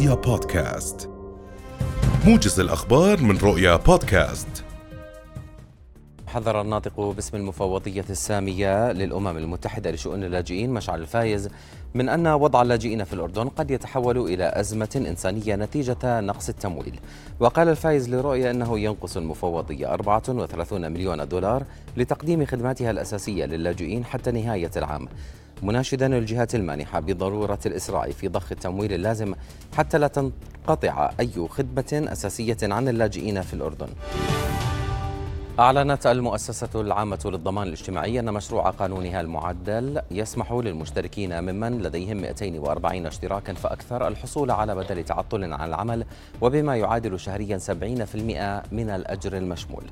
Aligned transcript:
رؤيا 0.00 0.14
بودكاست. 0.14 1.10
موجز 2.26 2.60
الأخبار 2.60 3.22
من 3.22 3.38
رؤيا 3.38 3.76
بودكاست. 3.76 4.64
حذر 6.26 6.60
الناطق 6.60 7.00
باسم 7.00 7.36
المفوضية 7.36 8.04
السامية 8.10 8.92
للأمم 8.92 9.36
المتحدة 9.36 9.90
لشؤون 9.90 10.24
اللاجئين 10.24 10.70
مشعل 10.70 11.00
الفايز 11.00 11.48
من 11.94 12.08
أن 12.08 12.26
وضع 12.26 12.62
اللاجئين 12.62 13.04
في 13.04 13.12
الأردن 13.12 13.48
قد 13.48 13.70
يتحول 13.70 14.18
إلى 14.18 14.52
أزمة 14.54 15.02
إنسانية 15.08 15.56
نتيجة 15.56 16.20
نقص 16.20 16.48
التمويل. 16.48 17.00
وقال 17.40 17.68
الفايز 17.68 18.10
لرؤيا 18.10 18.50
أنه 18.50 18.78
ينقص 18.78 19.16
المفوضية 19.16 19.94
34 19.94 20.92
مليون 20.92 21.28
دولار 21.28 21.64
لتقديم 21.96 22.46
خدماتها 22.46 22.90
الأساسية 22.90 23.44
للاجئين 23.44 24.04
حتى 24.04 24.30
نهاية 24.30 24.70
العام. 24.76 25.08
مناشدا 25.62 26.18
الجهات 26.18 26.54
المانحة 26.54 27.00
بضرورة 27.00 27.58
الإسراع 27.66 28.10
في 28.10 28.28
ضخ 28.28 28.52
التمويل 28.52 28.92
اللازم 28.92 29.34
حتى 29.76 29.98
لا 29.98 30.06
تنقطع 30.06 31.10
أي 31.20 31.48
خدمة 31.48 32.08
أساسية 32.12 32.56
عن 32.62 32.88
اللاجئين 32.88 33.42
في 33.42 33.54
الأردن. 33.54 33.88
أعلنت 35.58 36.06
المؤسسة 36.06 36.80
العامة 36.80 37.18
للضمان 37.24 37.66
الاجتماعي 37.66 38.20
أن 38.20 38.34
مشروع 38.34 38.70
قانونها 38.70 39.20
المعدل 39.20 40.00
يسمح 40.10 40.52
للمشتركين 40.52 41.40
ممن 41.44 41.82
لديهم 41.82 42.16
240 42.16 43.06
اشتراكا 43.06 43.54
فأكثر 43.54 44.08
الحصول 44.08 44.50
على 44.50 44.74
بدل 44.74 45.04
تعطل 45.04 45.52
عن 45.52 45.68
العمل 45.68 46.04
وبما 46.40 46.76
يعادل 46.76 47.20
شهريا 47.20 47.58
70% 47.58 47.72
من 48.72 48.90
الأجر 48.90 49.36
المشمول. 49.36 49.82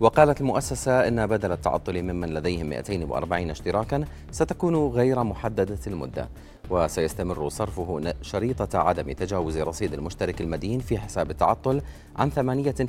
وقالت 0.00 0.40
المؤسسة 0.40 1.08
أن 1.08 1.26
بدل 1.26 1.52
التعطل 1.52 2.02
ممن 2.02 2.34
لديهم 2.34 2.66
240 2.66 3.50
اشتراكا 3.50 4.04
ستكون 4.30 4.76
غير 4.88 5.22
محددة 5.24 5.78
المدة 5.86 6.28
وسيستمر 6.70 7.48
صرفه 7.48 8.14
شريطة 8.22 8.78
عدم 8.78 9.12
تجاوز 9.12 9.58
رصيد 9.58 9.94
المشترك 9.94 10.40
المدين 10.40 10.80
في 10.80 10.98
حساب 10.98 11.30
التعطل 11.30 11.82
عن 12.16 12.30
8% 12.30 12.38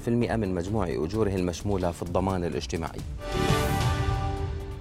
من 0.10 0.56
مجموع 0.56 0.88
أجوره 0.88 1.36
المشمولة 1.36 1.92
في 1.92 2.02
الضمان. 2.04 2.15
الاجتماعي. 2.44 3.00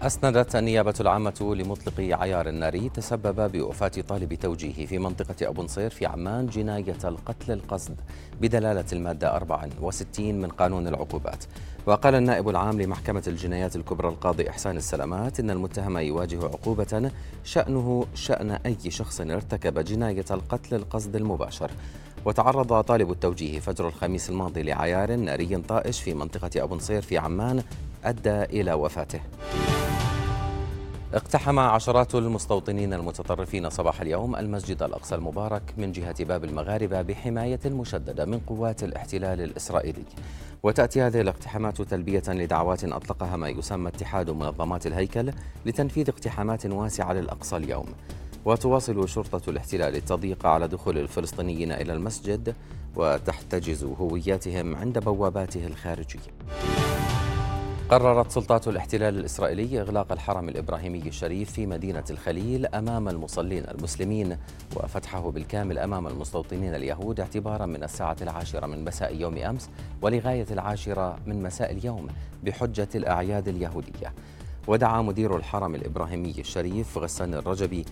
أسندت 0.02 0.56
النيابة 0.56 0.94
العامة 1.00 1.54
لمطلق 1.58 2.00
عيار 2.00 2.48
الناري 2.48 2.88
تسبب 2.88 3.52
بوفاة 3.52 3.88
طالب 4.08 4.34
توجيهي 4.34 4.86
في 4.86 4.98
منطقة 4.98 5.48
أبو 5.48 5.62
نصير 5.62 5.90
في 5.90 6.06
عمان 6.06 6.46
جناية 6.46 6.96
القتل 7.04 7.52
القصد 7.52 8.00
بدلالة 8.40 8.84
المادة 8.92 9.36
64 9.36 10.34
من 10.34 10.48
قانون 10.48 10.86
العقوبات. 10.86 11.44
وقال 11.86 12.14
النائب 12.14 12.48
العام 12.48 12.80
لمحكمة 12.82 13.22
الجنايات 13.26 13.76
الكبرى 13.76 14.08
القاضي 14.08 14.50
إحسان 14.50 14.76
السلامات 14.76 15.40
إن 15.40 15.50
المتهم 15.50 15.98
يواجه 15.98 16.44
عقوبة 16.44 17.10
شأنه 17.44 18.06
شأن 18.14 18.50
أي 18.50 18.90
شخص 18.90 19.20
ارتكب 19.20 19.78
جناية 19.78 20.24
القتل 20.30 20.74
القصد 20.74 21.16
المباشر. 21.16 21.70
وتعرض 22.24 22.80
طالب 22.80 23.10
التوجيه 23.10 23.60
فجر 23.60 23.88
الخميس 23.88 24.30
الماضي 24.30 24.62
لعيار 24.62 25.16
ناري 25.16 25.56
طائش 25.56 26.00
في 26.02 26.14
منطقة 26.14 26.50
أبو 26.56 26.74
نصير 26.74 27.02
في 27.02 27.18
عمان 27.18 27.62
أدى 28.04 28.42
إلى 28.42 28.72
وفاته. 28.72 29.20
اقتحم 31.14 31.58
عشرات 31.58 32.14
المستوطنين 32.14 32.92
المتطرفين 32.92 33.70
صباح 33.70 34.00
اليوم 34.00 34.36
المسجد 34.36 34.82
الأقصى 34.82 35.14
المبارك 35.14 35.62
من 35.76 35.92
جهة 35.92 36.24
باب 36.24 36.44
المغاربة 36.44 37.02
بحماية 37.02 37.60
مشددة 37.66 38.24
من 38.24 38.38
قوات 38.38 38.84
الاحتلال 38.84 39.40
الإسرائيلي. 39.40 40.04
وتأتي 40.62 41.02
هذه 41.02 41.20
الاقتحامات 41.20 41.82
تلبية 41.82 42.22
لدعوات 42.28 42.84
أطلقها 42.84 43.36
ما 43.36 43.48
يسمى 43.48 43.88
اتحاد 43.88 44.30
منظمات 44.30 44.86
الهيكل 44.86 45.32
لتنفيذ 45.66 46.08
اقتحامات 46.08 46.66
واسعة 46.66 47.12
للأقصى 47.12 47.56
اليوم. 47.56 47.86
وتواصل 48.44 49.08
شرطة 49.08 49.50
الاحتلال 49.50 49.96
التضييق 49.96 50.46
على 50.46 50.68
دخول 50.68 50.98
الفلسطينيين 50.98 51.72
إلى 51.72 51.92
المسجد 51.92 52.54
وتحتجز 52.96 53.84
هوياتهم 53.84 54.76
عند 54.76 54.98
بواباته 54.98 55.66
الخارجية. 55.66 56.20
قررت 57.90 58.30
سلطات 58.30 58.68
الاحتلال 58.68 59.18
الإسرائيلي 59.18 59.80
إغلاق 59.80 60.12
الحرم 60.12 60.48
الإبراهيمي 60.48 60.98
الشريف 60.98 61.52
في 61.52 61.66
مدينة 61.66 62.04
الخليل 62.10 62.66
أمام 62.66 63.08
المصلين 63.08 63.64
المسلمين 63.64 64.36
وفتحه 64.76 65.30
بالكامل 65.30 65.78
أمام 65.78 66.06
المستوطنين 66.06 66.74
اليهود 66.74 67.20
اعتبارا 67.20 67.66
من 67.66 67.84
الساعة 67.84 68.16
العاشرة 68.22 68.66
من 68.66 68.84
مساء 68.84 69.16
يوم 69.16 69.36
أمس 69.36 69.70
ولغاية 70.02 70.46
العاشرة 70.50 71.18
من 71.26 71.42
مساء 71.42 71.72
اليوم 71.72 72.06
بحجة 72.44 72.88
الأعياد 72.94 73.48
اليهودية. 73.48 74.12
ودعا 74.66 75.02
مدير 75.02 75.36
الحرم 75.36 75.74
الإبراهيمي 75.74 76.34
الشريف 76.38 76.98
غسان 76.98 77.34
الرجبي 77.34 77.84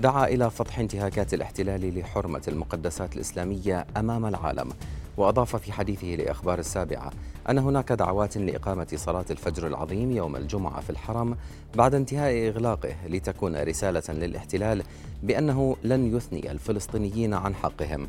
دعا 0.00 0.26
إلى 0.26 0.50
فتح 0.50 0.78
انتهاكات 0.78 1.34
الاحتلال 1.34 1.98
لحرمة 1.98 2.42
المقدسات 2.48 3.16
الإسلامية 3.16 3.86
أمام 3.96 4.26
العالم. 4.26 4.72
وأضاف 5.16 5.56
في 5.56 5.72
حديثه 5.72 6.06
لأخبار 6.06 6.58
السابعة 6.58 7.10
أن 7.50 7.58
هناك 7.58 7.92
دعوات 7.92 8.36
لإقامة 8.36 8.86
صلاة 8.94 9.24
الفجر 9.30 9.66
العظيم 9.66 10.10
يوم 10.10 10.36
الجمعة 10.36 10.80
في 10.80 10.90
الحرم 10.90 11.36
بعد 11.74 11.94
انتهاء 11.94 12.48
إغلاقه 12.48 12.94
لتكون 13.08 13.56
رسالة 13.62 14.02
للاحتلال 14.08 14.82
بأنه 15.22 15.76
لن 15.84 16.16
يثني 16.16 16.50
الفلسطينيين 16.50 17.34
عن 17.34 17.54
حقهم. 17.54 18.08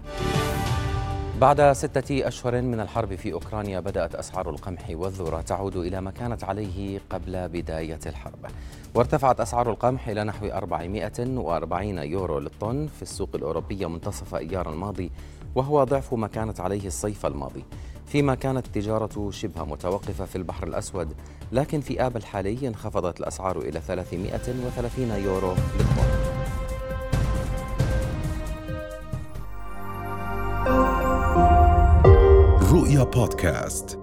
بعد 1.42 1.74
ستة 1.74 2.28
أشهر 2.28 2.62
من 2.62 2.80
الحرب 2.80 3.16
في 3.16 3.34
أوكرانيا 3.34 3.80
بدأت 3.80 4.16
أسعار 4.16 4.50
القمح 4.50 4.90
والذرة 4.90 5.42
تعود 5.42 5.76
إلى 5.76 6.02
ما 6.02 6.12
كانت 6.12 6.44
عليه 6.44 7.00
قبل 7.10 7.50
بداية 7.50 8.00
الحرب. 8.06 8.46
وارتفعت 8.96 9.40
أسعار 9.40 9.70
القمح 9.70 10.08
إلى 10.08 10.24
نحو 10.24 10.46
440 10.46 11.98
يورو 11.98 12.40
للطن 12.40 12.88
في 12.96 13.02
السوق 13.02 13.30
الأوروبية 13.36 13.88
منتصف 13.88 14.36
أيار 14.36 14.70
الماضي 14.70 15.12
وهو 15.56 15.84
ضعف 15.84 16.14
ما 16.14 16.28
كانت 16.28 16.60
عليه 16.60 16.88
الصيف 16.88 17.26
الماضي. 17.26 17.64
فيما 18.06 18.36
كانت 18.36 18.66
التجارة 18.66 19.30
شبه 19.32 19.64
متوقفة 19.64 20.26
في 20.26 20.36
البحر 20.36 20.68
الأسود 20.68 21.14
لكن 21.52 21.82
في 21.82 22.06
آب 22.06 22.18
الحالي 22.18 22.68
انخفضت 22.68 23.20
الأسعار 23.20 23.60
إلى 23.60 23.80
330 23.80 25.12
يورو 25.12 25.52
للطن. 25.52 26.39
رؤيا 32.90 33.04
بودكاست 33.04 34.00